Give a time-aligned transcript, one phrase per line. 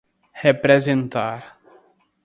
[0.33, 1.53] representar